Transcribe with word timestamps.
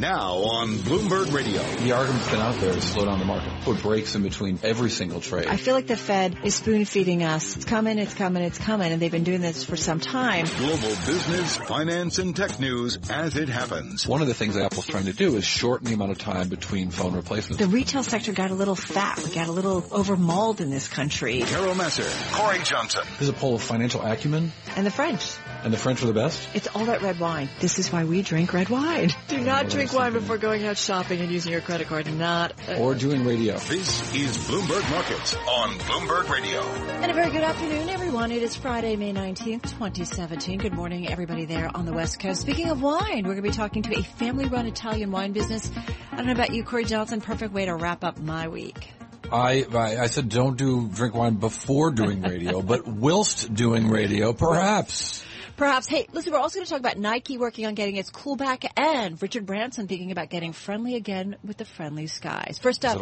Now 0.00 0.36
on 0.36 0.78
Bloomberg 0.78 1.30
Radio. 1.30 1.62
The 1.62 1.92
argument's 1.92 2.30
been 2.30 2.40
out 2.40 2.54
there 2.54 2.72
to 2.72 2.80
slow 2.80 3.04
down 3.04 3.18
the 3.18 3.26
market, 3.26 3.52
put 3.64 3.82
breaks 3.82 4.14
in 4.14 4.22
between 4.22 4.58
every 4.62 4.88
single 4.88 5.20
trade. 5.20 5.46
I 5.46 5.58
feel 5.58 5.74
like 5.74 5.88
the 5.88 5.96
Fed 5.96 6.38
is 6.42 6.54
spoon 6.54 6.86
feeding 6.86 7.22
us. 7.22 7.56
It's 7.56 7.66
coming, 7.66 7.98
it's 7.98 8.14
coming, 8.14 8.42
it's 8.42 8.56
coming, 8.56 8.92
and 8.92 9.02
they've 9.02 9.12
been 9.12 9.24
doing 9.24 9.42
this 9.42 9.62
for 9.62 9.76
some 9.76 10.00
time. 10.00 10.46
Global 10.56 10.88
business, 11.04 11.54
finance, 11.56 12.18
and 12.18 12.34
tech 12.34 12.58
news 12.58 12.98
as 13.10 13.36
it 13.36 13.50
happens. 13.50 14.06
One 14.06 14.22
of 14.22 14.28
the 14.28 14.32
things 14.32 14.56
Apple's 14.56 14.86
trying 14.86 15.04
to 15.04 15.12
do 15.12 15.36
is 15.36 15.44
shorten 15.44 15.88
the 15.88 15.92
amount 15.92 16.12
of 16.12 16.18
time 16.18 16.48
between 16.48 16.90
phone 16.90 17.14
replacements. 17.14 17.62
The 17.62 17.68
retail 17.68 18.02
sector 18.02 18.32
got 18.32 18.50
a 18.50 18.54
little 18.54 18.76
fat. 18.76 19.22
We 19.22 19.34
got 19.34 19.48
a 19.48 19.52
little 19.52 19.84
overmauled 19.92 20.62
in 20.62 20.70
this 20.70 20.88
country. 20.88 21.42
Carol 21.42 21.74
Massar. 21.74 22.08
Cory 22.32 22.60
Johnson. 22.60 23.02
This 23.18 23.22
is 23.22 23.28
a 23.28 23.34
poll 23.34 23.56
of 23.56 23.62
financial 23.62 24.00
acumen. 24.00 24.52
And 24.76 24.86
the 24.86 24.90
French. 24.90 25.30
And 25.62 25.72
the 25.74 25.76
French 25.76 26.02
are 26.02 26.06
the 26.06 26.14
best? 26.14 26.48
It's 26.54 26.68
all 26.68 26.86
that 26.86 27.02
red 27.02 27.20
wine. 27.20 27.50
This 27.60 27.78
is 27.78 27.92
why 27.92 28.04
we 28.04 28.22
drink 28.22 28.54
red 28.54 28.70
wine. 28.70 29.10
Do 29.28 29.38
not 29.40 29.68
drink 29.68 29.92
wine 29.92 30.14
before 30.14 30.38
going 30.38 30.64
out 30.66 30.78
shopping 30.78 31.20
and 31.20 31.30
using 31.30 31.52
your 31.52 31.60
credit 31.60 31.86
card. 31.86 32.10
Not. 32.14 32.54
Uh, 32.66 32.76
or 32.76 32.94
doing 32.94 33.24
radio. 33.24 33.58
This 33.58 34.14
is 34.14 34.38
Bloomberg 34.38 34.90
Markets 34.90 35.36
on 35.36 35.70
Bloomberg 35.80 36.30
Radio. 36.30 36.60
And 36.62 37.10
a 37.10 37.14
very 37.14 37.30
good 37.30 37.42
afternoon, 37.42 37.90
everyone. 37.90 38.32
It 38.32 38.42
is 38.42 38.56
Friday, 38.56 38.96
May 38.96 39.12
19th, 39.12 39.64
2017. 39.64 40.60
Good 40.60 40.72
morning, 40.72 41.08
everybody 41.08 41.44
there 41.44 41.70
on 41.74 41.84
the 41.84 41.92
West 41.92 42.20
Coast. 42.20 42.40
Speaking 42.40 42.70
of 42.70 42.80
wine, 42.80 43.24
we're 43.24 43.34
going 43.34 43.36
to 43.36 43.42
be 43.42 43.50
talking 43.50 43.82
to 43.82 43.98
a 43.98 44.02
family-run 44.02 44.66
Italian 44.66 45.10
wine 45.10 45.32
business. 45.32 45.70
I 46.10 46.16
don't 46.16 46.26
know 46.26 46.32
about 46.32 46.54
you, 46.54 46.64
Cory 46.64 46.86
Johnson. 46.86 47.20
Perfect 47.20 47.52
way 47.52 47.66
to 47.66 47.74
wrap 47.74 48.02
up 48.02 48.18
my 48.18 48.48
week. 48.48 48.92
I, 49.30 49.64
I, 49.72 49.98
I 49.98 50.06
said 50.06 50.28
don't 50.28 50.56
do 50.56 50.88
drink 50.88 51.14
wine 51.14 51.34
before 51.34 51.90
doing 51.90 52.22
radio, 52.22 52.62
but 52.62 52.86
whilst 52.86 53.52
doing 53.52 53.88
radio, 53.88 54.32
perhaps. 54.32 55.24
Perhaps. 55.60 55.88
Hey, 55.88 56.06
listen, 56.14 56.32
we're 56.32 56.38
also 56.38 56.54
going 56.54 56.64
to 56.64 56.70
talk 56.70 56.80
about 56.80 56.96
Nike 56.96 57.36
working 57.36 57.66
on 57.66 57.74
getting 57.74 57.96
its 57.96 58.08
cool 58.08 58.34
back 58.34 58.64
and 58.78 59.20
Richard 59.20 59.44
Branson 59.44 59.88
thinking 59.88 60.10
about 60.10 60.30
getting 60.30 60.54
friendly 60.54 60.94
again 60.94 61.36
with 61.44 61.58
the 61.58 61.66
friendly 61.66 62.06
skies. 62.06 62.58
First 62.58 62.86
up. 62.86 62.96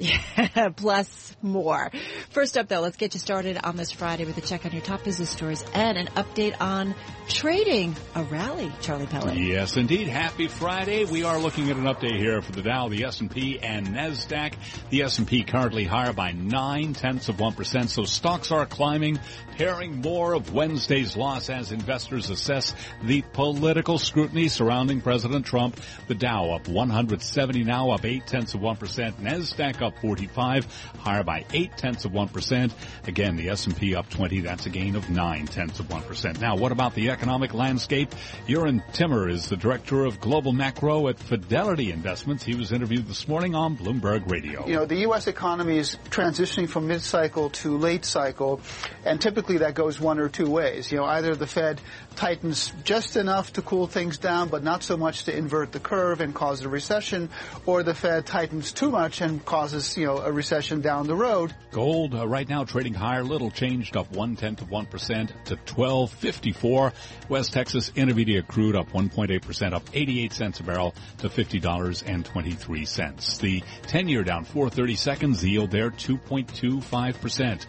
Yeah, 0.00 0.70
plus 0.76 1.36
more. 1.42 1.90
First 2.30 2.56
up 2.56 2.68
though, 2.68 2.80
let's 2.80 2.96
get 2.96 3.12
you 3.12 3.20
started 3.20 3.58
on 3.62 3.76
this 3.76 3.92
Friday 3.92 4.24
with 4.24 4.38
a 4.38 4.40
check 4.40 4.64
on 4.64 4.72
your 4.72 4.80
top 4.80 5.04
business 5.04 5.28
stories 5.28 5.62
and 5.74 5.98
an 5.98 6.06
update 6.16 6.58
on 6.58 6.94
trading 7.28 7.94
a 8.14 8.24
rally, 8.24 8.72
Charlie 8.80 9.06
Pellet. 9.06 9.36
Yes, 9.36 9.76
indeed. 9.76 10.08
Happy 10.08 10.48
Friday. 10.48 11.04
We 11.04 11.24
are 11.24 11.38
looking 11.38 11.70
at 11.70 11.76
an 11.76 11.84
update 11.84 12.16
here 12.16 12.40
for 12.40 12.52
the 12.52 12.62
Dow, 12.62 12.88
the 12.88 13.04
S&P, 13.04 13.58
and 13.60 13.88
NASDAQ. 13.88 14.54
The 14.88 15.02
S&P 15.02 15.44
currently 15.44 15.84
higher 15.84 16.14
by 16.14 16.32
nine 16.32 16.94
tenths 16.94 17.28
of 17.28 17.36
1%, 17.36 17.88
so 17.88 18.04
stocks 18.04 18.50
are 18.50 18.64
climbing, 18.64 19.20
pairing 19.56 20.00
more 20.00 20.32
of 20.32 20.52
Wednesday's 20.54 21.14
loss 21.16 21.50
as 21.50 21.72
investors 21.72 22.30
assess 22.30 22.74
the 23.02 23.22
political 23.34 23.98
scrutiny 23.98 24.48
surrounding 24.48 25.02
President 25.02 25.44
Trump. 25.44 25.78
The 26.08 26.14
Dow 26.14 26.52
up 26.52 26.68
170 26.68 27.64
now, 27.64 27.90
up 27.90 28.06
eight 28.06 28.26
tenths 28.26 28.54
of 28.54 28.60
1%. 28.60 29.12
NASDAQ 29.14 29.82
up 29.82 29.89
45, 29.90 30.66
higher 30.98 31.22
by 31.22 31.44
eight 31.52 31.76
tenths 31.76 32.04
of 32.04 32.12
1%. 32.12 32.72
Again, 33.06 33.36
the 33.36 33.50
S&P 33.50 33.94
up 33.94 34.08
20, 34.08 34.40
that's 34.40 34.66
a 34.66 34.70
gain 34.70 34.96
of 34.96 35.10
nine 35.10 35.46
tenths 35.46 35.80
of 35.80 35.86
1%. 35.88 36.40
Now, 36.40 36.56
what 36.56 36.72
about 36.72 36.94
the 36.94 37.10
economic 37.10 37.54
landscape. 37.54 38.14
Jurrien 38.46 38.82
Timmer 38.92 39.28
is 39.28 39.48
the 39.48 39.56
director 39.56 40.04
of 40.04 40.20
global 40.20 40.52
macro 40.52 41.08
at 41.08 41.18
Fidelity 41.18 41.92
Investments. 41.92 42.44
He 42.44 42.54
was 42.54 42.72
interviewed 42.72 43.06
this 43.06 43.28
morning 43.28 43.54
on 43.54 43.76
Bloomberg 43.76 44.30
Radio. 44.30 44.66
You 44.66 44.74
know, 44.74 44.86
the 44.86 45.00
U.S. 45.00 45.26
economy 45.26 45.78
is 45.78 45.96
transitioning 46.08 46.68
from 46.68 46.86
mid-cycle 46.86 47.50
to 47.50 47.76
late 47.76 48.04
cycle, 48.04 48.60
and 49.04 49.20
typically 49.20 49.58
that 49.58 49.74
goes 49.74 50.00
one 50.00 50.18
or 50.18 50.28
two 50.28 50.50
ways. 50.50 50.90
You 50.90 50.98
know, 50.98 51.04
either 51.04 51.34
the 51.34 51.46
Fed 51.46 51.80
tightens 52.16 52.72
just 52.84 53.16
enough 53.16 53.52
to 53.54 53.62
cool 53.62 53.86
things 53.86 54.18
down, 54.18 54.48
but 54.48 54.62
not 54.62 54.82
so 54.82 54.96
much 54.96 55.24
to 55.24 55.36
invert 55.36 55.72
the 55.72 55.80
curve 55.80 56.20
and 56.20 56.34
cause 56.34 56.62
a 56.62 56.68
recession, 56.68 57.28
or 57.66 57.82
the 57.82 57.94
Fed 57.94 58.26
tightens 58.26 58.72
too 58.72 58.90
much 58.90 59.20
and 59.20 59.44
causes, 59.44 59.79
you 59.96 60.06
know, 60.06 60.18
a 60.18 60.32
recession 60.32 60.80
down 60.80 61.06
the 61.06 61.16
road. 61.16 61.54
Gold 61.70 62.14
uh, 62.14 62.26
right 62.26 62.48
now 62.48 62.64
trading 62.64 62.94
higher, 62.94 63.22
little 63.22 63.50
changed 63.50 63.96
up 63.96 64.10
one 64.12 64.36
tenth 64.36 64.60
of 64.60 64.70
one 64.70 64.86
percent 64.86 65.32
to 65.46 65.56
twelve 65.56 66.12
fifty 66.12 66.52
four. 66.52 66.92
West 67.28 67.52
Texas 67.52 67.92
Intermediate 67.94 68.48
crude 68.48 68.74
up 68.74 68.90
1.8%, 68.92 69.72
up 69.72 69.88
88 69.92 70.32
cents 70.32 70.60
a 70.60 70.64
barrel 70.64 70.94
to 71.18 71.28
$50.23. 71.28 73.40
The 73.40 73.62
10 73.82 74.08
year 74.08 74.24
down 74.24 74.44
430 74.44 74.96
seconds, 74.96 75.40
the 75.40 75.50
yield 75.50 75.70
there 75.70 75.90
2.25%. 75.90 77.66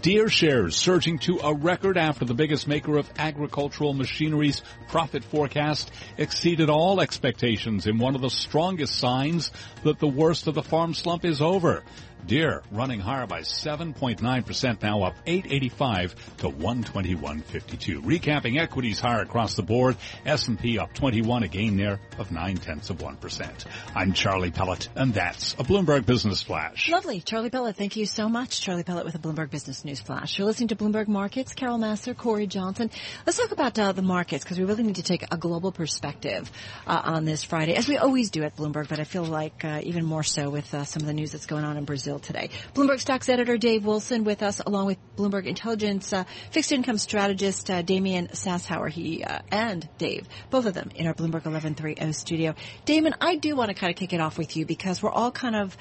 Deere 0.00 0.28
shares 0.28 0.76
surging 0.76 1.18
to 1.20 1.40
a 1.44 1.54
record 1.54 1.98
after 1.98 2.24
the 2.24 2.34
biggest 2.34 2.66
maker 2.66 2.96
of 2.96 3.10
agricultural 3.18 3.92
machinery's 3.92 4.62
profit 4.88 5.24
forecast 5.24 5.90
exceeded 6.16 6.70
all 6.70 7.00
expectations 7.00 7.86
in 7.86 7.98
one 7.98 8.14
of 8.14 8.22
the 8.22 8.30
strongest 8.30 8.96
signs 8.96 9.50
that 9.84 9.98
the 9.98 10.08
worst 10.08 10.46
of 10.46 10.54
the 10.54 10.62
farm 10.62 10.94
slump 10.94 11.24
is 11.24 11.42
over 11.42 11.51
over. 11.52 11.82
Deere 12.26 12.62
running 12.70 13.00
higher 13.00 13.26
by 13.26 13.40
7.9%, 13.40 14.82
now 14.82 15.02
up 15.02 15.14
885 15.26 16.36
to 16.38 16.50
121.52. 16.50 18.02
Recapping 18.02 18.60
equities 18.60 19.00
higher 19.00 19.22
across 19.22 19.54
the 19.54 19.62
board. 19.62 19.96
S&P 20.24 20.78
up 20.78 20.94
21, 20.94 21.42
a 21.42 21.48
gain 21.48 21.76
there 21.76 22.00
of 22.18 22.30
9 22.30 22.56
tenths 22.56 22.90
of 22.90 22.98
1%. 22.98 23.66
I'm 23.94 24.12
Charlie 24.12 24.50
Pellet, 24.50 24.88
and 24.94 25.12
that's 25.12 25.54
a 25.54 25.64
Bloomberg 25.64 26.06
Business 26.06 26.42
Flash. 26.42 26.88
Lovely. 26.88 27.20
Charlie 27.20 27.50
Pellet, 27.50 27.76
thank 27.76 27.96
you 27.96 28.06
so 28.06 28.28
much. 28.28 28.60
Charlie 28.60 28.84
Pellet 28.84 29.04
with 29.04 29.14
a 29.14 29.18
Bloomberg 29.18 29.50
Business 29.50 29.84
News 29.84 30.00
Flash. 30.00 30.38
You're 30.38 30.46
listening 30.46 30.68
to 30.68 30.76
Bloomberg 30.76 31.08
Markets. 31.08 31.54
Carol 31.54 31.78
Massar, 31.78 32.16
Cory 32.16 32.46
Johnson. 32.46 32.90
Let's 33.26 33.38
talk 33.38 33.50
about 33.50 33.78
uh, 33.78 33.92
the 33.92 34.02
markets 34.02 34.44
because 34.44 34.58
we 34.58 34.64
really 34.64 34.84
need 34.84 34.96
to 34.96 35.02
take 35.02 35.24
a 35.32 35.36
global 35.36 35.72
perspective 35.72 36.50
uh, 36.86 37.00
on 37.04 37.24
this 37.24 37.42
Friday, 37.42 37.74
as 37.74 37.88
we 37.88 37.96
always 37.96 38.30
do 38.30 38.44
at 38.44 38.56
Bloomberg, 38.56 38.88
but 38.88 39.00
I 39.00 39.04
feel 39.04 39.24
like 39.24 39.64
uh, 39.64 39.80
even 39.82 40.04
more 40.04 40.22
so 40.22 40.50
with 40.50 40.72
uh, 40.72 40.84
some 40.84 41.02
of 41.02 41.06
the 41.06 41.14
news 41.14 41.32
that's 41.32 41.46
going 41.46 41.64
on 41.64 41.76
in 41.76 41.84
Brazil 41.84 42.11
today. 42.18 42.50
Bloomberg 42.74 43.00
Stocks 43.00 43.28
editor 43.28 43.56
Dave 43.56 43.84
Wilson 43.84 44.24
with 44.24 44.42
us, 44.42 44.60
along 44.60 44.86
with 44.86 44.98
Bloomberg 45.16 45.46
Intelligence 45.46 46.12
uh, 46.12 46.24
fixed 46.50 46.72
income 46.72 46.98
strategist 46.98 47.70
uh, 47.70 47.82
Damian 47.82 48.28
Sassower. 48.28 48.88
He 48.88 49.24
uh, 49.24 49.40
and 49.50 49.88
Dave, 49.98 50.28
both 50.50 50.66
of 50.66 50.74
them 50.74 50.90
in 50.94 51.06
our 51.06 51.14
Bloomberg 51.14 51.44
1130 51.44 52.12
studio. 52.12 52.54
Damon, 52.84 53.14
I 53.20 53.36
do 53.36 53.56
want 53.56 53.68
to 53.68 53.74
kind 53.74 53.90
of 53.90 53.96
kick 53.96 54.12
it 54.12 54.20
off 54.20 54.38
with 54.38 54.56
you 54.56 54.66
because 54.66 55.02
we're 55.02 55.10
all 55.10 55.30
kind 55.30 55.56
of 55.56 55.76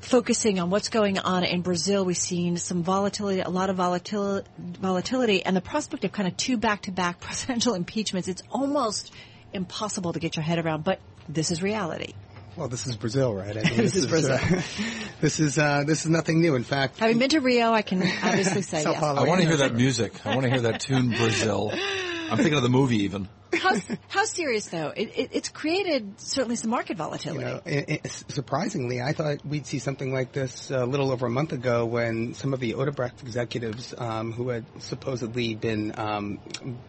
focusing 0.00 0.60
on 0.60 0.70
what's 0.70 0.88
going 0.88 1.18
on 1.18 1.44
in 1.44 1.62
Brazil. 1.62 2.04
We've 2.04 2.16
seen 2.16 2.56
some 2.56 2.82
volatility, 2.82 3.40
a 3.40 3.48
lot 3.48 3.70
of 3.70 3.76
volatility, 3.76 4.48
volatility, 4.58 5.44
and 5.44 5.56
the 5.56 5.60
prospect 5.60 6.04
of 6.04 6.12
kind 6.12 6.28
of 6.28 6.36
two 6.36 6.56
back-to-back 6.56 7.20
presidential 7.20 7.74
impeachments. 7.74 8.28
It's 8.28 8.42
almost 8.50 9.12
impossible 9.52 10.12
to 10.12 10.18
get 10.18 10.36
your 10.36 10.42
head 10.42 10.64
around, 10.64 10.84
but 10.84 11.00
this 11.28 11.50
is 11.50 11.62
reality. 11.62 12.12
Well, 12.56 12.68
this 12.68 12.86
is 12.86 12.96
Brazil, 12.96 13.34
right? 13.34 13.50
I 13.50 13.62
mean, 13.62 13.62
this, 13.76 13.92
this, 13.92 13.96
is 13.96 14.06
Brazil. 14.06 14.38
Uh, 14.40 14.62
this 15.20 15.40
is 15.40 15.58
uh, 15.58 15.84
this 15.86 16.04
is 16.04 16.10
nothing 16.10 16.40
new. 16.40 16.54
In 16.54 16.64
fact, 16.64 16.98
having 16.98 17.18
been 17.18 17.28
to 17.30 17.40
Rio, 17.40 17.72
I 17.72 17.82
can 17.82 18.02
obviously 18.02 18.62
say 18.62 18.82
yes. 18.82 19.02
I 19.02 19.24
want 19.24 19.42
to 19.42 19.46
hear 19.46 19.58
that 19.58 19.74
music. 19.74 20.24
I 20.24 20.34
want 20.34 20.44
to 20.44 20.50
hear 20.50 20.62
that 20.62 20.80
tune, 20.80 21.08
Brazil. 21.10 21.72
I'm 22.30 22.36
thinking 22.36 22.54
of 22.54 22.62
the 22.62 22.68
movie 22.68 23.04
even. 23.04 23.28
How, 23.52 23.76
how 24.08 24.24
serious 24.24 24.66
though? 24.66 24.92
It, 24.96 25.12
it, 25.16 25.30
it's 25.32 25.48
created 25.48 26.20
certainly 26.20 26.56
some 26.56 26.70
market 26.70 26.96
volatility. 26.96 27.40
You 27.40 27.46
know, 27.46 27.60
it, 27.64 28.06
surprisingly, 28.28 29.00
I 29.00 29.12
thought 29.12 29.44
we'd 29.46 29.66
see 29.66 29.78
something 29.78 30.12
like 30.12 30.32
this 30.32 30.70
a 30.70 30.84
little 30.84 31.10
over 31.10 31.26
a 31.26 31.30
month 31.30 31.52
ago 31.52 31.84
when 31.84 32.34
some 32.34 32.52
of 32.52 32.60
the 32.60 32.74
Odebrecht 32.74 33.22
executives 33.22 33.94
um, 33.96 34.32
who 34.32 34.48
had 34.48 34.64
supposedly 34.80 35.54
been 35.54 35.98
um, 35.98 36.40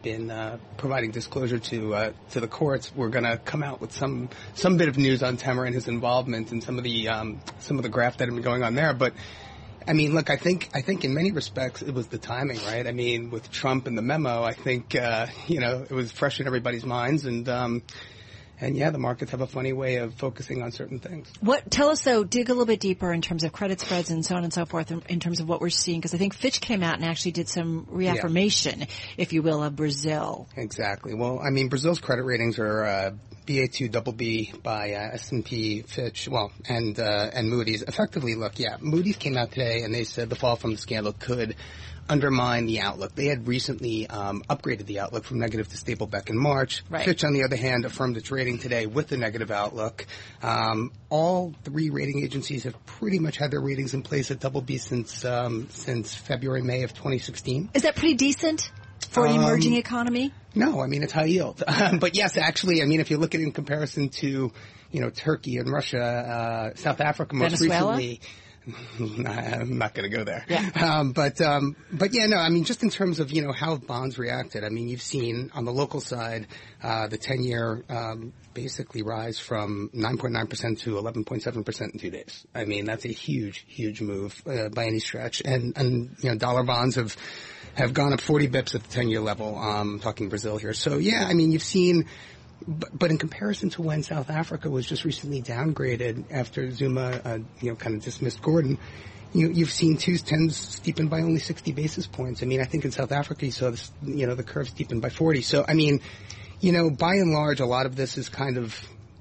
been 0.01 0.31
uh, 0.31 0.57
providing 0.77 1.11
disclosure 1.11 1.59
to 1.59 1.93
uh, 1.93 2.11
to 2.31 2.39
the 2.39 2.47
courts 2.47 2.93
were 2.95 3.09
going 3.09 3.25
to 3.25 3.37
come 3.37 3.63
out 3.63 3.79
with 3.79 3.91
some 3.91 4.29
some 4.55 4.77
bit 4.77 4.89
of 4.89 4.97
news 4.97 5.23
on 5.23 5.37
Temer 5.37 5.65
and 5.65 5.75
his 5.75 5.87
involvement 5.87 6.51
and 6.51 6.63
some 6.63 6.77
of 6.77 6.83
the 6.83 7.07
um, 7.07 7.39
some 7.59 7.77
of 7.77 7.83
the 7.83 7.89
graft 7.89 8.19
that 8.19 8.25
had 8.25 8.33
been 8.33 8.43
going 8.43 8.63
on 8.63 8.75
there, 8.75 8.93
but 8.93 9.13
I 9.87 9.93
mean, 9.93 10.13
look, 10.13 10.29
I 10.29 10.35
think 10.35 10.69
I 10.73 10.81
think 10.81 11.05
in 11.05 11.13
many 11.13 11.31
respects 11.31 11.81
it 11.81 11.93
was 11.93 12.07
the 12.07 12.17
timing, 12.17 12.57
right? 12.65 12.85
I 12.85 12.91
mean, 12.91 13.31
with 13.31 13.49
Trump 13.49 13.87
and 13.87 13.97
the 13.97 14.01
memo, 14.01 14.43
I 14.43 14.53
think 14.53 14.95
uh, 14.95 15.27
you 15.47 15.61
know 15.61 15.85
it 15.89 15.93
was 15.93 16.11
fresh 16.11 16.41
in 16.41 16.47
everybody's 16.47 16.85
minds, 16.85 17.25
and 17.25 17.47
um, 17.47 17.83
and 18.59 18.75
yeah, 18.75 18.89
the 18.89 18.97
markets 18.97 19.31
have 19.31 19.41
a 19.41 19.47
funny 19.47 19.73
way 19.73 19.97
of 19.97 20.13
focusing 20.15 20.63
on 20.63 20.71
certain 20.71 20.99
things. 20.99 21.31
What 21.41 21.69
tell 21.69 21.89
us 21.89 22.01
though? 22.01 22.23
Dig 22.23 22.49
a 22.49 22.53
little 22.53 22.65
bit 22.65 22.79
deeper 22.79 23.13
in 23.13 23.21
terms 23.21 23.43
of 23.43 23.51
credit 23.51 23.79
spreads 23.79 24.09
and 24.09 24.25
so 24.25 24.35
on 24.35 24.43
and 24.43 24.53
so 24.53 24.65
forth. 24.65 24.91
In, 24.91 25.03
in 25.09 25.19
terms 25.19 25.39
of 25.39 25.47
what 25.47 25.61
we're 25.61 25.69
seeing, 25.69 25.99
because 25.99 26.13
I 26.13 26.17
think 26.17 26.33
Fitch 26.33 26.59
came 26.61 26.83
out 26.83 26.95
and 26.95 27.05
actually 27.05 27.31
did 27.31 27.47
some 27.49 27.85
reaffirmation, 27.89 28.81
yeah. 28.81 28.85
if 29.17 29.33
you 29.33 29.41
will, 29.41 29.63
of 29.63 29.75
Brazil. 29.75 30.47
Exactly. 30.55 31.13
Well, 31.13 31.39
I 31.39 31.51
mean, 31.51 31.69
Brazil's 31.69 31.99
credit 31.99 32.23
ratings 32.23 32.57
are 32.57 32.83
uh, 32.83 33.11
BA2 33.45 33.91
double 33.91 34.11
B 34.11 34.53
by 34.63 34.93
uh, 34.93 35.09
S&P, 35.13 35.83
Fitch, 35.83 36.27
well, 36.27 36.51
and 36.67 36.99
uh, 36.99 37.29
and 37.33 37.49
Moody's. 37.49 37.81
Effectively, 37.83 38.35
look, 38.35 38.59
yeah, 38.59 38.77
Moody's 38.81 39.17
came 39.17 39.37
out 39.37 39.51
today 39.51 39.83
and 39.83 39.93
they 39.93 40.03
said 40.03 40.29
the 40.29 40.35
fall 40.35 40.55
from 40.55 40.71
the 40.71 40.77
scandal 40.77 41.13
could 41.13 41.55
undermine 42.09 42.65
the 42.65 42.79
outlook. 42.81 43.15
They 43.15 43.25
had 43.27 43.47
recently 43.47 44.07
um, 44.07 44.43
upgraded 44.49 44.85
the 44.85 44.99
outlook 44.99 45.23
from 45.23 45.39
negative 45.39 45.67
to 45.69 45.77
stable 45.77 46.07
back 46.07 46.29
in 46.29 46.37
March. 46.37 46.83
Right. 46.89 47.05
Fitch, 47.05 47.23
on 47.23 47.33
the 47.33 47.43
other 47.43 47.55
hand, 47.55 47.85
affirmed 47.85 48.17
its 48.17 48.31
rating 48.31 48.59
today 48.59 48.85
with 48.85 49.07
the 49.07 49.17
negative 49.17 49.51
outlook. 49.51 50.05
Um, 50.41 50.91
all 51.09 51.53
three 51.63 51.89
rating 51.89 52.23
agencies 52.23 52.63
have 52.63 52.75
pretty 52.85 53.19
much 53.19 53.37
had 53.37 53.51
their 53.51 53.61
ratings 53.61 53.93
in 53.93 54.01
place 54.01 54.31
at 54.31 54.39
double 54.39 54.61
B 54.61 54.77
since 54.77 55.23
um, 55.25 55.67
since 55.69 56.13
February, 56.15 56.61
May 56.61 56.83
of 56.83 56.91
2016. 56.93 57.71
Is 57.73 57.83
that 57.83 57.95
pretty 57.95 58.15
decent? 58.15 58.71
for 59.11 59.25
an 59.25 59.33
Um, 59.33 59.43
emerging 59.43 59.75
economy? 59.75 60.33
No, 60.55 60.81
I 60.81 60.87
mean 60.87 61.03
it's 61.03 61.13
high 61.13 61.25
yield. 61.25 61.63
Um, 61.67 61.99
but 61.99 62.15
yes, 62.15 62.35
actually, 62.35 62.81
I 62.81 62.85
mean 62.85 62.99
if 62.99 63.09
you 63.11 63.17
look 63.17 63.35
at 63.35 63.41
it 63.41 63.43
in 63.43 63.51
comparison 63.51 64.09
to, 64.09 64.51
you 64.91 65.01
know, 65.01 65.09
Turkey 65.11 65.57
and 65.57 65.71
Russia, 65.71 66.01
uh, 66.03 66.75
South 66.75 66.99
Africa 66.99 67.35
most 67.35 67.51
Venezuela? 67.59 67.95
recently. 67.95 68.21
I'm 68.99 69.77
not 69.77 69.93
going 69.93 70.09
to 70.09 70.15
go 70.15 70.23
there. 70.23 70.45
Yeah. 70.49 70.69
Um, 70.75 71.11
but 71.11 71.39
um, 71.41 71.75
but 71.91 72.13
yeah, 72.13 72.25
no. 72.25 72.37
I 72.37 72.49
mean, 72.49 72.63
just 72.63 72.83
in 72.83 72.89
terms 72.89 73.19
of 73.19 73.31
you 73.31 73.41
know 73.41 73.51
how 73.51 73.77
bonds 73.77 74.17
reacted. 74.17 74.63
I 74.63 74.69
mean, 74.69 74.87
you've 74.89 75.01
seen 75.01 75.51
on 75.53 75.65
the 75.65 75.71
local 75.71 76.01
side 76.01 76.47
uh, 76.83 77.07
the 77.07 77.17
ten 77.17 77.43
year 77.43 77.83
um, 77.89 78.33
basically 78.53 79.03
rise 79.03 79.37
from 79.37 79.89
9.9 79.93 80.49
percent 80.49 80.79
to 80.79 80.95
11.7 80.95 81.65
percent 81.65 81.93
in 81.93 81.99
two 81.99 82.09
days. 82.09 82.45
I 82.53 82.65
mean, 82.65 82.85
that's 82.85 83.05
a 83.05 83.09
huge, 83.09 83.65
huge 83.67 84.01
move 84.01 84.41
uh, 84.47 84.69
by 84.69 84.85
any 84.85 84.99
stretch. 84.99 85.41
And 85.45 85.77
and 85.77 86.15
you 86.19 86.29
know, 86.29 86.35
dollar 86.35 86.63
bonds 86.63 86.95
have 86.95 87.15
have 87.75 87.93
gone 87.93 88.11
up 88.13 88.19
40 88.19 88.47
bips 88.47 88.75
at 88.75 88.83
the 88.83 88.89
10 88.89 89.09
year 89.09 89.21
level. 89.21 89.57
Um, 89.57 89.93
I'm 89.93 89.99
talking 89.99 90.29
Brazil 90.29 90.57
here. 90.57 90.73
So 90.73 90.97
yeah, 90.97 91.25
I 91.27 91.33
mean, 91.33 91.51
you've 91.51 91.63
seen. 91.63 92.05
But, 92.65 92.97
but 92.97 93.11
in 93.11 93.17
comparison 93.17 93.69
to 93.71 93.81
when 93.81 94.03
South 94.03 94.29
Africa 94.29 94.69
was 94.69 94.85
just 94.85 95.05
recently 95.05 95.41
downgraded 95.41 96.25
after 96.31 96.71
Zuma, 96.71 97.21
uh, 97.23 97.39
you 97.61 97.69
know, 97.69 97.75
kind 97.75 97.95
of 97.95 98.03
dismissed 98.03 98.41
Gordhan, 98.41 98.77
you, 99.33 99.49
you've 99.49 99.71
seen 99.71 99.97
twos, 99.97 100.21
tens 100.21 100.57
steepen 100.57 101.09
by 101.09 101.21
only 101.21 101.39
60 101.39 101.71
basis 101.73 102.07
points. 102.07 102.41
I 102.41 102.45
mean, 102.45 102.61
I 102.61 102.65
think 102.65 102.85
in 102.85 102.91
South 102.91 103.11
Africa 103.11 103.45
you 103.45 103.51
saw 103.51 103.69
this, 103.69 103.91
you 104.03 104.25
know, 104.25 104.35
the 104.35 104.43
curve 104.43 104.67
steepen 104.69 105.01
by 105.01 105.09
40. 105.09 105.41
So, 105.41 105.65
I 105.67 105.73
mean, 105.73 106.01
you 106.59 106.71
know, 106.71 106.89
by 106.89 107.15
and 107.15 107.31
large, 107.31 107.59
a 107.59 107.65
lot 107.65 107.85
of 107.85 107.95
this 107.95 108.17
is 108.17 108.29
kind 108.29 108.57
of, 108.57 108.75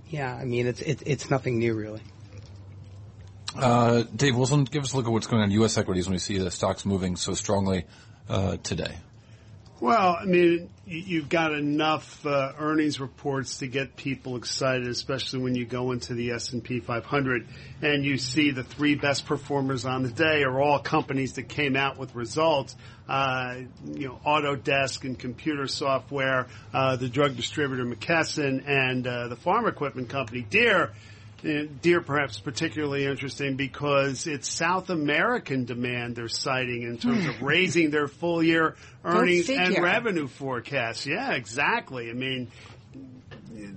yeah, 0.09 0.35
I 0.35 0.45
mean, 0.45 0.67
it's, 0.67 0.81
it, 0.81 1.03
it's 1.05 1.31
nothing 1.31 1.59
new 1.59 1.75
really. 1.75 2.01
Uh, 3.55 4.05
Dave 4.15 4.37
Wilson, 4.37 4.65
give 4.65 4.85
us 4.85 4.93
a 4.93 4.97
look 4.97 5.07
at 5.07 5.13
what's 5.13 5.27
going 5.27 5.43
on 5.43 5.49
in 5.49 5.53
U.S. 5.53 5.79
equities 5.79 6.07
when 6.07 6.13
we 6.13 6.19
see 6.19 6.39
the 6.39 6.51
stocks 6.51 6.85
moving 6.85 7.17
so 7.17 7.35
strongly 7.35 7.85
uh, 8.29 8.59
today. 8.59 8.97
Well, 9.79 10.17
I 10.19 10.25
mean, 10.25 10.71
you- 10.87 11.03
you've 11.07 11.29
got 11.29 11.53
enough 11.53 12.25
uh, 12.25 12.53
earnings 12.59 12.99
reports 12.99 13.59
to 13.59 13.67
get 13.67 13.95
people 13.95 14.37
excited, 14.37 14.87
especially 14.89 15.41
when 15.41 15.55
you 15.55 15.67
go 15.67 15.93
into 15.93 16.15
the 16.15 16.31
S&P 16.31 16.81
500 16.81 17.47
and 17.83 18.03
you 18.03 18.17
see 18.17 18.53
the 18.53 18.63
three 18.65 18.95
best 18.95 19.27
performers 19.27 19.85
on 19.85 20.03
the 20.03 20.09
day 20.11 20.45
are 20.45 20.63
all 20.63 20.79
companies 20.79 21.35
that 21.35 21.51
came 21.51 21.77
out 21.77 21.99
with 21.99 22.15
results. 22.15 22.75
Uh, 23.07 23.57
you 23.85 24.09
know, 24.09 24.19
Autodesk 24.27 25.05
and 25.05 25.19
computer 25.19 25.67
software, 25.67 26.47
uh, 26.73 26.97
the 26.97 27.09
drug 27.09 27.37
distributor 27.37 27.85
McKesson, 27.85 28.67
and 28.67 29.07
uh, 29.07 29.29
the 29.29 29.37
farm 29.37 29.67
equipment 29.67 30.09
company 30.09 30.41
Deere. 30.49 30.93
And 31.43 31.81
Deere 31.83 32.01
perhaps 32.01 32.41
particularly 32.41 33.05
interesting 33.05 33.57
because 33.57 34.27
it's 34.27 34.49
South 34.51 34.91
American 34.91 35.65
demand 35.65 36.17
they're 36.17 36.29
citing 36.29 36.83
in 36.83 36.99
terms 36.99 37.27
of 37.27 37.37
hmm. 37.37 37.45
raising 37.45 37.91
their 37.91 38.09
full 38.09 38.43
year 38.43 38.75
earnings 39.05 39.51
and 39.51 39.79
revenue 39.79 40.29
forecasts. 40.29 41.07
Yeah, 41.07 41.33
exactly. 41.33 42.11
I 42.11 42.15
mean, 42.15 42.51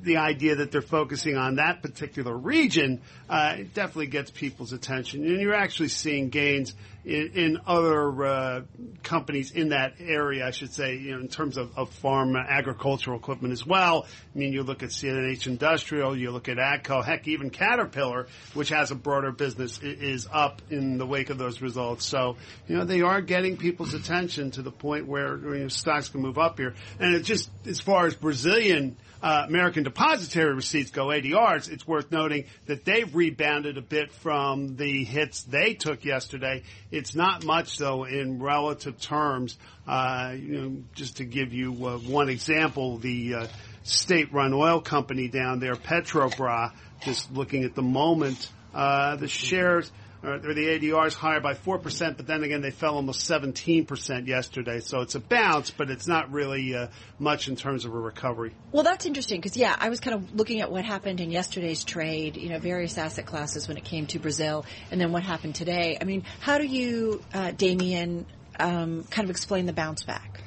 the 0.02 0.18
idea 0.18 0.56
that 0.56 0.72
they're 0.72 0.82
focusing 0.82 1.38
on 1.38 1.56
that 1.56 1.82
particular 1.82 2.36
region 2.36 3.02
uh, 3.30 3.58
it 3.60 3.76
definitely 3.76 4.08
gets 4.08 4.32
people's 4.32 4.74
attention, 4.74 5.24
and 5.24 5.40
you're 5.40 5.54
actually 5.54 5.90
seeing 5.90 6.30
gains 6.30 6.74
in, 7.06 7.32
in 7.36 7.58
other 7.68 8.26
uh, 8.26 8.62
companies 9.04 9.52
in 9.52 9.70
that 9.70 9.94
area. 10.00 10.48
I 10.48 10.50
should 10.50 10.74
say, 10.74 10.96
you 10.98 11.12
know, 11.12 11.20
in 11.20 11.28
terms 11.28 11.58
of, 11.58 11.78
of 11.78 11.92
farm 11.92 12.36
agricultural 12.36 13.20
equipment 13.20 13.52
as 13.52 13.64
well. 13.68 14.08
I 14.34 14.38
mean, 14.38 14.52
you 14.52 14.64
look 14.64 14.82
at 14.82 14.90
CNH 14.90 15.46
Industrial, 15.46 16.18
you 16.18 16.32
look 16.32 16.50
at 16.50 16.58
AGCO, 16.58 17.06
heck, 17.06 17.28
even 17.28 17.52
Caterpillar, 17.52 18.28
which 18.56 18.70
has 18.70 18.90
a 18.90 18.96
broader 18.96 19.32
business, 19.32 19.80
is 19.80 20.28
up 20.32 20.64
in 20.72 20.98
the 20.98 21.06
wake 21.06 21.30
of 21.30 21.38
those 21.38 21.62
results. 21.62 22.06
So, 22.08 22.38
you 22.68 22.78
know, 22.78 22.84
they 22.84 23.02
are 23.02 23.22
getting 23.22 23.58
people's 23.58 23.94
attention 23.94 24.50
to 24.52 24.64
the 24.64 24.72
point 24.72 25.06
where 25.06 25.38
you 25.38 25.60
know, 25.60 25.68
stocks 25.68 26.10
can 26.10 26.22
move 26.22 26.40
up 26.40 26.58
here. 26.58 26.74
And 27.00 27.14
it 27.14 27.22
just, 27.22 27.52
as 27.68 27.80
far 27.80 28.08
as 28.08 28.16
Brazilian 28.16 28.98
uh, 29.22 29.46
American 29.48 29.69
depository 29.76 30.54
receipts 30.54 30.92
go, 30.92 31.08
ADRs, 31.08 31.70
it's 31.72 31.88
worth 31.88 32.12
noting 32.12 32.46
that 32.66 32.86
they've 32.86 33.14
rebounded 33.14 33.78
a 33.78 33.82
bit 33.82 34.12
from 34.12 34.76
the 34.76 35.04
hits 35.04 35.44
they 35.44 35.74
took 35.74 36.06
yesterday. 36.06 36.64
It's 36.92 37.16
not 37.16 37.44
much 37.44 37.78
though 37.78 38.06
in 38.06 38.42
relative 38.42 39.00
terms. 39.00 39.58
Uh, 39.88 40.34
you 40.38 40.62
know, 40.62 40.78
just 40.96 41.18
to 41.18 41.26
give 41.26 41.54
you 41.54 41.72
uh, 41.86 41.98
one 41.98 42.30
example, 42.30 42.98
the 42.98 43.34
uh, 43.36 43.48
state-run 43.84 44.54
oil 44.54 44.82
company 44.82 45.28
down 45.28 45.60
there, 45.60 45.76
Petrobras, 45.76 46.74
just 47.02 47.32
looking 47.32 47.64
at 47.64 47.76
the 47.76 47.82
moment, 47.82 48.52
uh, 48.74 49.16
the 49.16 49.28
shares 49.28 49.92
or 50.24 50.36
or 50.36 50.54
the 50.54 50.68
ADRs 50.68 51.14
higher 51.14 51.40
by 51.40 51.54
4%, 51.54 52.18
but 52.18 52.28
then 52.28 52.44
again, 52.44 52.62
they 52.62 52.72
fell 52.72 52.96
almost 52.96 53.30
17% 53.30 54.28
yesterday. 54.28 54.80
So 54.80 55.02
it's 55.02 55.16
a 55.16 55.20
bounce, 55.20 55.72
but 55.72 55.90
it's 55.90 56.08
not 56.08 56.32
really 56.32 56.76
uh, 56.76 56.88
much 57.18 57.48
in 57.48 57.56
terms 57.56 57.86
of 57.86 57.94
a 57.94 58.00
recovery. 58.00 58.54
Well, 58.72 58.84
that's 58.84 59.06
interesting 59.06 59.40
because 59.40 59.58
yeah, 59.58 59.76
I 59.80 59.90
was 59.90 60.00
kind 60.00 60.16
of 60.16 60.36
looking 60.36 60.62
at 60.62 60.72
what 60.72 60.86
happened 60.86 61.22
in 61.22 61.32
yesterday's 61.32 61.84
trade. 61.84 62.38
You 62.38 62.50
know, 62.50 62.60
various 62.60 62.98
asset 62.98 63.26
classes 63.26 63.68
when 63.68 63.78
it 63.78 63.84
came 63.84 64.08
to 64.08 64.20
Brazil, 64.20 64.66
and 64.92 65.00
then 65.00 65.12
what 65.12 65.24
happened 65.24 65.56
today. 65.56 65.98
I 66.00 66.04
mean, 66.04 66.24
how 66.40 66.58
do 66.58 66.66
you, 66.66 67.22
uh, 67.34 67.52
Damian, 67.52 68.26
um, 68.60 69.04
kind 69.06 69.26
of 69.26 69.30
explain 69.30 69.66
the 69.66 69.74
bounce 69.74 70.04
back? 70.04 70.42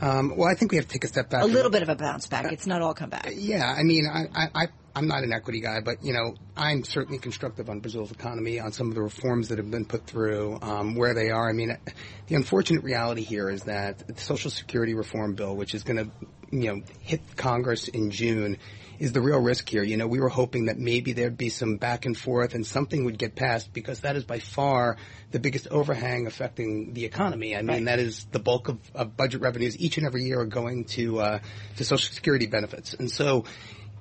Um, 0.00 0.36
well, 0.36 0.48
I 0.48 0.54
think 0.54 0.70
we 0.70 0.76
have 0.76 0.86
to 0.86 0.92
take 0.92 1.04
a 1.04 1.08
step 1.08 1.30
back. 1.30 1.42
A 1.42 1.46
little 1.46 1.70
bit 1.70 1.82
of 1.82 1.88
a 1.88 1.96
bounce 1.96 2.26
back. 2.26 2.52
It's 2.52 2.66
not 2.66 2.82
all 2.82 2.94
come 2.94 3.10
back. 3.10 3.32
Yeah, 3.34 3.66
I 3.66 3.82
mean, 3.82 4.06
I, 4.06 4.26
I, 4.34 4.48
I, 4.54 4.66
I'm 4.98 5.06
not 5.06 5.22
an 5.22 5.32
equity 5.32 5.60
guy, 5.60 5.80
but 5.80 6.04
you 6.04 6.12
know, 6.12 6.34
I'm 6.56 6.82
certainly 6.82 7.20
constructive 7.20 7.70
on 7.70 7.78
Brazil's 7.78 8.10
economy, 8.10 8.58
on 8.58 8.72
some 8.72 8.88
of 8.88 8.96
the 8.96 9.02
reforms 9.02 9.48
that 9.48 9.58
have 9.58 9.70
been 9.70 9.84
put 9.84 10.06
through, 10.06 10.58
um, 10.60 10.96
where 10.96 11.14
they 11.14 11.30
are. 11.30 11.48
I 11.48 11.52
mean, 11.52 11.78
the 12.26 12.34
unfortunate 12.34 12.82
reality 12.82 13.22
here 13.22 13.48
is 13.48 13.62
that 13.62 14.08
the 14.08 14.20
Social 14.20 14.50
Security 14.50 14.94
reform 14.94 15.36
bill, 15.36 15.54
which 15.54 15.72
is 15.72 15.84
going 15.84 15.98
to, 15.98 16.10
you 16.50 16.74
know, 16.74 16.82
hit 17.00 17.20
Congress 17.36 17.86
in 17.86 18.10
June, 18.10 18.58
is 18.98 19.12
the 19.12 19.20
real 19.20 19.38
risk 19.38 19.68
here. 19.68 19.84
You 19.84 19.96
know, 19.96 20.08
we 20.08 20.18
were 20.18 20.28
hoping 20.28 20.64
that 20.64 20.78
maybe 20.78 21.12
there'd 21.12 21.38
be 21.38 21.48
some 21.48 21.76
back 21.76 22.04
and 22.04 22.18
forth 22.18 22.54
and 22.54 22.66
something 22.66 23.04
would 23.04 23.18
get 23.18 23.36
passed 23.36 23.72
because 23.72 24.00
that 24.00 24.16
is 24.16 24.24
by 24.24 24.40
far 24.40 24.96
the 25.30 25.38
biggest 25.38 25.68
overhang 25.68 26.26
affecting 26.26 26.92
the 26.92 27.04
economy. 27.04 27.54
I 27.54 27.62
mean, 27.62 27.84
that 27.84 28.00
is 28.00 28.24
the 28.32 28.40
bulk 28.40 28.68
of, 28.68 28.78
of 28.96 29.16
budget 29.16 29.42
revenues 29.42 29.78
each 29.78 29.96
and 29.96 30.06
every 30.08 30.24
year 30.24 30.40
are 30.40 30.46
going 30.46 30.86
to 30.86 31.20
uh, 31.20 31.38
to 31.76 31.84
Social 31.84 32.12
Security 32.12 32.46
benefits, 32.46 32.94
and 32.94 33.08
so. 33.08 33.44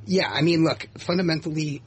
Yeah, 0.09 0.31
I 0.31 0.42
mean, 0.42 0.63
look, 0.63 0.88
fundamentally, 0.98 1.81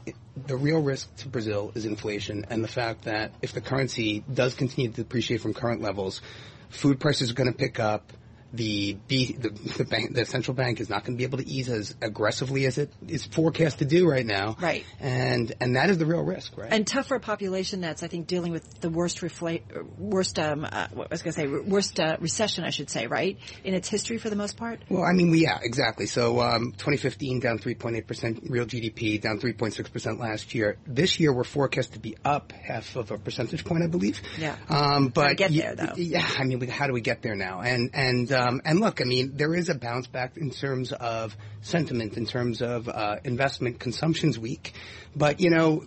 the 0.46 0.55
real 0.55 0.82
risk 0.82 1.14
to 1.17 1.28
Brazil 1.28 1.72
is 1.75 1.87
inflation 1.87 2.44
and 2.50 2.62
the 2.62 2.69
fact 2.69 3.05
that 3.05 3.32
if 3.40 3.55
the 3.55 3.62
currency 3.62 4.22
does 4.32 4.55
continue 4.55 4.90
to 4.90 4.96
depreciate 4.96 5.40
from 5.40 5.55
current 5.55 5.81
levels, 5.81 6.20
food 6.69 7.00
prices 7.00 7.31
are 7.31 7.34
going 7.34 7.50
to 7.50 7.56
pick 7.56 7.81
up. 7.81 8.12
The, 8.52 8.97
B, 9.06 9.37
the 9.38 9.50
the 9.50 9.85
bank, 9.85 10.14
the 10.14 10.25
central 10.25 10.55
bank 10.55 10.81
is 10.81 10.88
not 10.88 11.05
going 11.05 11.17
to 11.17 11.19
be 11.19 11.25
able 11.25 11.38
to 11.38 11.49
ease 11.49 11.69
as 11.69 11.94
aggressively 12.02 12.67
as 12.67 12.79
it 12.79 12.93
is 13.06 13.25
forecast 13.26 13.79
to 13.79 13.85
do 13.85 14.08
right 14.08 14.26
now. 14.26 14.56
Right. 14.61 14.85
And 14.99 15.52
and 15.61 15.76
that 15.76 15.91
is 15.91 15.99
the 15.99 16.06
real 16.06 16.23
risk, 16.23 16.56
right? 16.56 16.72
And 16.72 16.86
tough 16.86 17.06
for 17.06 17.17
a 17.17 17.20
population 17.20 17.81
that's, 17.81 18.03
I 18.03 18.08
think, 18.08 18.27
dealing 18.27 18.53
with 18.53 18.81
the 18.81 18.91
worst 18.91 19.20
refla- 19.20 19.63
worst, 19.98 20.39
um, 20.39 20.67
uh, 20.70 20.89
what 20.93 21.10
was 21.10 21.22
going 21.22 21.34
to 21.34 21.41
say, 21.41 21.46
worst 21.46 22.01
uh, 22.01 22.17
recession, 22.20 22.65
I 22.65 22.70
should 22.70 22.91
say, 22.91 23.06
right, 23.06 23.39
in 23.65 23.75
its 23.75 23.89
history 23.89 24.19
for 24.19 24.31
the 24.31 24.36
most 24.36 24.56
part. 24.56 24.81
Well, 24.89 25.05
I 25.05 25.13
mean, 25.13 25.31
we, 25.31 25.43
yeah, 25.43 25.58
exactly. 25.63 26.06
So, 26.06 26.41
um, 26.41 26.72
2015 26.72 27.41
down 27.41 27.58
3.8% 27.58 28.51
real 28.51 28.67
GDP, 28.67 29.20
down 29.20 29.39
3.6% 29.39 30.19
last 30.19 30.55
year. 30.55 30.77
This 30.86 31.20
year 31.20 31.32
we're 31.32 31.44
forecast 31.44 31.94
to 31.94 31.98
be 31.98 32.17
up 32.25 32.53
half 32.53 32.96
of 32.96 33.10
a 33.10 33.19
percentage 33.19 33.65
point, 33.65 33.84
I 33.84 33.86
believe. 33.86 34.20
Yeah. 34.39 34.56
Um, 34.69 35.08
but 35.08 35.36
Gotta 35.36 35.53
get 35.53 35.53
there, 35.53 35.75
though. 35.75 35.94
Yeah, 35.96 36.27
I 36.39 36.44
mean, 36.44 36.58
we, 36.58 36.67
how 36.67 36.86
do 36.86 36.93
we 36.93 37.01
get 37.01 37.22
there 37.22 37.36
now? 37.36 37.60
And 37.60 37.91
and 37.94 38.32
um, 38.41 38.61
and 38.65 38.81
look, 38.81 39.01
I 39.01 39.05
mean, 39.05 39.32
there 39.37 39.55
is 39.55 39.69
a 39.69 39.75
bounce 39.75 40.06
back 40.06 40.37
in 40.37 40.51
terms 40.51 40.93
of 40.93 41.37
sentiment, 41.63 42.17
in 42.17 42.27
terms 42.27 42.63
of 42.63 42.89
uh, 42.89 43.17
investment. 43.25 43.79
Consumption's 43.81 44.39
weak, 44.39 44.73
but 45.15 45.41
you 45.41 45.51
know, 45.51 45.85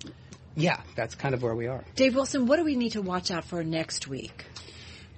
yeah, 0.56 0.82
that's 0.96 1.16
kind 1.16 1.34
of 1.34 1.42
where 1.42 1.56
we 1.56 1.68
are. 1.68 1.84
Dave 1.96 2.16
Wilson, 2.16 2.46
what 2.46 2.58
do 2.58 2.64
we 2.64 2.76
need 2.76 2.92
to 2.92 3.02
watch 3.02 3.32
out 3.32 3.46
for 3.46 3.64
next 3.64 4.08
week? 4.08 4.46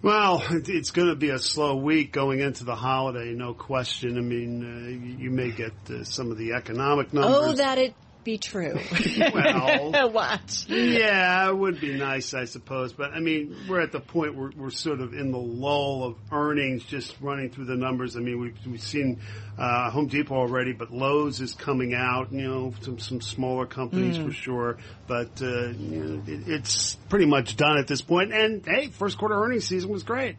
Well, 0.01 0.43
it's 0.51 0.91
going 0.91 1.07
to 1.07 1.15
be 1.15 1.29
a 1.31 1.39
slow 1.39 1.77
week 1.77 2.11
going 2.11 2.39
into 2.39 2.63
the 2.63 2.75
holiday, 2.75 3.33
no 3.33 3.53
question. 3.55 4.17
I 4.17 4.21
mean, 4.21 4.63
uh, 4.63 4.89
you- 4.89 5.25
you 5.25 5.31
may 5.31 5.49
get 5.51 5.73
uh, 5.89 6.03
some 6.03 6.29
of 6.31 6.37
the 6.37 6.53
economic 6.53 7.11
numbers. 7.13 7.33
Oh, 7.35 7.53
that 7.53 7.77
it 7.79 7.95
be 8.25 8.37
true. 8.37 8.77
Well, 9.33 10.11
Watch. 10.11 10.67
yeah, 10.67 11.47
it 11.49 11.57
would 11.57 11.79
be 11.79 11.97
nice, 11.97 12.33
I 12.33 12.45
suppose. 12.45 12.91
But 12.91 13.11
I 13.13 13.19
mean, 13.19 13.55
we're 13.69 13.79
at 13.81 13.91
the 13.91 13.99
point 13.99 14.35
where 14.35 14.51
we're 14.55 14.69
sort 14.71 14.99
of 14.99 15.13
in 15.13 15.31
the 15.31 15.37
lull 15.37 16.03
of 16.03 16.15
earnings, 16.31 16.83
just 16.83 17.15
running 17.21 17.49
through 17.49 17.65
the 17.65 17.75
numbers. 17.75 18.17
I 18.17 18.19
mean, 18.19 18.39
we've, 18.39 18.57
we've 18.65 18.81
seen 18.81 19.21
uh, 19.57 19.89
Home 19.91 20.07
Depot 20.07 20.35
already, 20.35 20.73
but 20.73 20.91
Lowe's 20.91 21.39
is 21.39 21.53
coming 21.53 21.93
out. 21.93 22.33
You 22.33 22.47
know, 22.47 22.73
some 22.81 22.99
some 22.99 23.21
smaller 23.21 23.65
companies 23.65 24.17
for 24.17 24.31
sure. 24.31 24.77
But 25.07 25.41
uh, 25.41 25.69
you 25.69 26.03
know, 26.03 26.23
it, 26.27 26.47
it's 26.47 26.95
pretty 27.09 27.27
much 27.27 27.55
done 27.55 27.77
at 27.77 27.87
this 27.87 28.01
point. 28.01 28.33
And 28.33 28.65
hey, 28.65 28.87
first 28.87 29.17
quarter 29.17 29.35
earnings 29.35 29.65
season 29.65 29.89
was 29.89 30.03
great. 30.03 30.35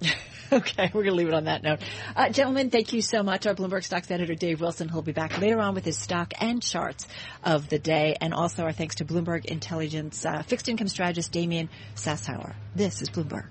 Okay, 0.62 0.90
we're 0.92 1.02
going 1.02 1.14
to 1.14 1.16
leave 1.16 1.28
it 1.28 1.34
on 1.34 1.44
that 1.44 1.62
note. 1.62 1.80
Uh, 2.14 2.28
gentlemen, 2.28 2.68
thank 2.68 2.92
you 2.92 3.00
so 3.00 3.22
much. 3.22 3.46
Our 3.46 3.54
Bloomberg 3.54 3.84
Stocks 3.84 4.10
editor, 4.10 4.34
Dave 4.34 4.60
Wilson, 4.60 4.90
he'll 4.90 5.00
be 5.00 5.12
back 5.12 5.40
later 5.40 5.58
on 5.60 5.74
with 5.74 5.86
his 5.86 5.96
stock 5.96 6.34
and 6.38 6.62
charts 6.62 7.08
of 7.42 7.70
the 7.70 7.78
day. 7.78 8.16
And 8.20 8.34
also 8.34 8.64
our 8.64 8.72
thanks 8.72 8.96
to 8.96 9.06
Bloomberg 9.06 9.46
Intelligence 9.46 10.26
uh, 10.26 10.42
fixed 10.42 10.68
income 10.68 10.88
strategist 10.88 11.32
Damian 11.32 11.70
Sassower. 11.94 12.54
This 12.76 13.00
is 13.00 13.08
Bloomberg. 13.08 13.48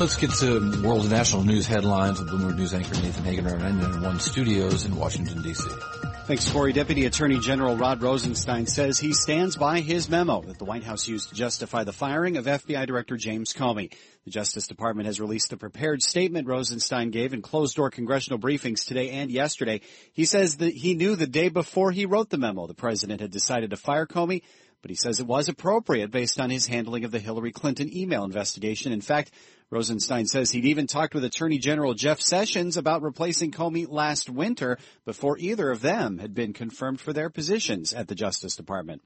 Let's 0.00 0.16
get 0.16 0.30
to 0.40 0.82
world 0.82 1.02
and 1.02 1.10
national 1.10 1.44
news 1.44 1.68
headlines 1.68 2.18
with 2.18 2.30
Bloomberg 2.30 2.56
News 2.56 2.74
anchor 2.74 2.94
Nathan 2.94 3.24
Hager 3.24 3.56
in 3.64 4.02
One 4.02 4.18
Studios 4.18 4.84
in 4.84 4.96
Washington, 4.96 5.42
D.C. 5.42 5.64
Thanks, 6.24 6.48
Cory. 6.48 6.72
Deputy 6.72 7.04
Attorney 7.04 7.40
General 7.40 7.76
Rod 7.76 8.00
Rosenstein 8.00 8.66
says 8.66 8.96
he 8.96 9.12
stands 9.12 9.56
by 9.56 9.80
his 9.80 10.08
memo 10.08 10.40
that 10.42 10.56
the 10.56 10.64
White 10.64 10.84
House 10.84 11.08
used 11.08 11.30
to 11.30 11.34
justify 11.34 11.82
the 11.82 11.92
firing 11.92 12.36
of 12.36 12.44
FBI 12.44 12.86
Director 12.86 13.16
James 13.16 13.52
Comey. 13.52 13.92
The 14.24 14.30
Justice 14.30 14.68
Department 14.68 15.06
has 15.06 15.20
released 15.20 15.52
a 15.52 15.56
prepared 15.56 16.00
statement 16.00 16.46
Rosenstein 16.46 17.10
gave 17.10 17.34
in 17.34 17.42
closed-door 17.42 17.90
congressional 17.90 18.38
briefings 18.38 18.86
today 18.86 19.10
and 19.10 19.32
yesterday. 19.32 19.80
He 20.12 20.24
says 20.24 20.58
that 20.58 20.72
he 20.72 20.94
knew 20.94 21.16
the 21.16 21.26
day 21.26 21.48
before 21.48 21.90
he 21.90 22.06
wrote 22.06 22.30
the 22.30 22.38
memo 22.38 22.68
the 22.68 22.74
president 22.74 23.20
had 23.20 23.32
decided 23.32 23.70
to 23.70 23.76
fire 23.76 24.06
Comey, 24.06 24.42
but 24.80 24.90
he 24.90 24.96
says 24.96 25.18
it 25.18 25.26
was 25.26 25.48
appropriate 25.48 26.12
based 26.12 26.38
on 26.38 26.50
his 26.50 26.68
handling 26.68 27.04
of 27.04 27.10
the 27.10 27.18
Hillary 27.18 27.52
Clinton 27.52 27.94
email 27.94 28.22
investigation. 28.22 28.92
In 28.92 29.00
fact, 29.00 29.32
Rosenstein 29.72 30.26
says 30.26 30.50
he'd 30.50 30.66
even 30.66 30.86
talked 30.86 31.14
with 31.14 31.24
Attorney 31.24 31.56
General 31.56 31.94
Jeff 31.94 32.20
Sessions 32.20 32.76
about 32.76 33.00
replacing 33.00 33.52
Comey 33.52 33.86
last 33.88 34.28
winter 34.28 34.76
before 35.06 35.38
either 35.38 35.70
of 35.70 35.80
them 35.80 36.18
had 36.18 36.34
been 36.34 36.52
confirmed 36.52 37.00
for 37.00 37.14
their 37.14 37.30
positions 37.30 37.94
at 37.94 38.06
the 38.06 38.14
Justice 38.14 38.54
Department. 38.54 39.00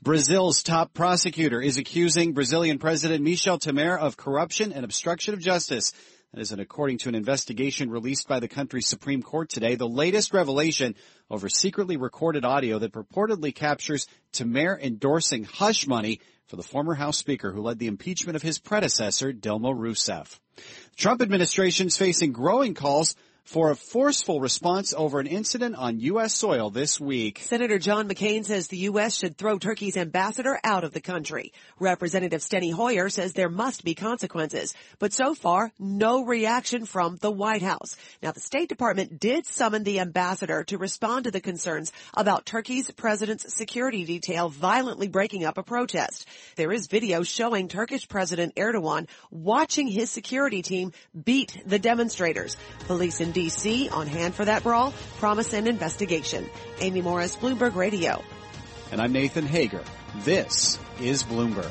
Brazil's 0.00 0.62
top 0.62 0.94
prosecutor 0.94 1.60
is 1.60 1.76
accusing 1.76 2.34
Brazilian 2.34 2.78
President 2.78 3.24
Michel 3.24 3.58
Temer 3.58 3.98
of 3.98 4.16
corruption 4.16 4.72
and 4.72 4.84
obstruction 4.84 5.34
of 5.34 5.40
justice. 5.40 5.92
That 6.32 6.40
is 6.40 6.52
according 6.52 6.98
to 6.98 7.08
an 7.08 7.16
investigation 7.16 7.90
released 7.90 8.28
by 8.28 8.38
the 8.38 8.46
country's 8.46 8.86
Supreme 8.86 9.22
Court 9.22 9.50
today, 9.50 9.74
the 9.74 9.88
latest 9.88 10.32
revelation 10.32 10.94
over 11.30 11.48
secretly 11.48 11.96
recorded 11.96 12.44
audio 12.44 12.78
that 12.78 12.92
purportedly 12.92 13.52
captures 13.52 14.06
Temer 14.32 14.80
endorsing 14.80 15.42
hush 15.42 15.88
money 15.88 16.20
for 16.46 16.56
the 16.56 16.62
former 16.62 16.94
House 16.94 17.18
Speaker 17.18 17.52
who 17.52 17.62
led 17.62 17.78
the 17.78 17.86
impeachment 17.86 18.36
of 18.36 18.42
his 18.42 18.58
predecessor, 18.58 19.32
Dilma 19.32 19.74
Rousseff. 19.74 20.38
The 20.56 20.96
Trump 20.96 21.22
administration 21.22 21.86
is 21.86 21.96
facing 21.96 22.32
growing 22.32 22.74
calls 22.74 23.14
for 23.44 23.70
a 23.70 23.76
forceful 23.76 24.40
response 24.40 24.94
over 24.96 25.20
an 25.20 25.26
incident 25.26 25.74
on 25.76 26.00
U.S. 26.00 26.34
soil 26.34 26.70
this 26.70 27.00
week. 27.00 27.40
Senator 27.42 27.78
John 27.78 28.08
McCain 28.08 28.44
says 28.44 28.68
the 28.68 28.78
U.S. 28.78 29.16
should 29.16 29.36
throw 29.36 29.58
Turkey's 29.58 29.96
ambassador 29.96 30.58
out 30.62 30.84
of 30.84 30.92
the 30.92 31.00
country. 31.00 31.52
Representative 31.78 32.40
Steny 32.40 32.72
Hoyer 32.72 33.08
says 33.08 33.32
there 33.32 33.48
must 33.48 33.84
be 33.84 33.94
consequences, 33.94 34.74
but 34.98 35.12
so 35.12 35.34
far, 35.34 35.72
no 35.78 36.24
reaction 36.24 36.86
from 36.86 37.16
the 37.16 37.30
White 37.30 37.62
House. 37.62 37.96
Now, 38.22 38.32
the 38.32 38.40
State 38.40 38.68
Department 38.68 39.18
did 39.18 39.46
summon 39.46 39.82
the 39.82 40.00
ambassador 40.00 40.64
to 40.64 40.78
respond 40.78 41.24
to 41.24 41.30
the 41.30 41.40
concerns 41.40 41.92
about 42.14 42.46
Turkey's 42.46 42.90
president's 42.90 43.52
security 43.54 44.04
detail 44.04 44.48
violently 44.48 45.08
breaking 45.08 45.44
up 45.44 45.58
a 45.58 45.62
protest. 45.62 46.28
There 46.56 46.72
is 46.72 46.86
video 46.86 47.22
showing 47.22 47.68
Turkish 47.68 48.08
President 48.08 48.54
Erdogan 48.54 49.08
watching 49.30 49.88
his 49.88 50.10
security 50.10 50.62
team 50.62 50.92
beat 51.24 51.62
the 51.66 51.78
demonstrators. 51.78 52.56
Police 52.86 53.20
in 53.20 53.31
D.C. 53.32 53.88
on 53.88 54.06
hand 54.06 54.34
for 54.34 54.44
that 54.44 54.62
brawl, 54.62 54.92
promise 55.18 55.52
an 55.52 55.66
investigation. 55.66 56.48
Amy 56.80 57.02
Morris, 57.02 57.36
Bloomberg 57.36 57.74
Radio. 57.74 58.22
And 58.90 59.00
I'm 59.00 59.12
Nathan 59.12 59.46
Hager. 59.46 59.82
This 60.18 60.78
is 61.00 61.22
Bloomberg. 61.22 61.70